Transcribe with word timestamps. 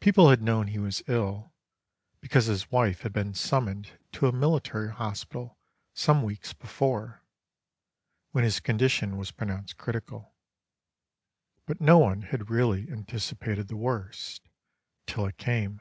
People 0.00 0.28
had 0.28 0.42
known 0.42 0.66
he 0.66 0.78
was 0.78 1.02
ill, 1.06 1.54
because 2.20 2.44
his 2.44 2.70
wife 2.70 3.00
had 3.00 3.12
been 3.14 3.32
summoned 3.32 3.98
to 4.12 4.26
a 4.26 4.30
military 4.30 4.90
hospital 4.92 5.56
some 5.94 6.22
weeks 6.22 6.52
before, 6.52 7.22
when 8.32 8.44
his 8.44 8.60
condition 8.60 9.16
was 9.16 9.30
pronounced 9.30 9.78
critical. 9.78 10.34
But 11.64 11.80
no 11.80 11.96
one 11.96 12.20
had 12.20 12.50
really 12.50 12.90
anticipated 12.92 13.68
the 13.68 13.76
worst—till 13.76 15.24
it 15.24 15.38
came. 15.38 15.80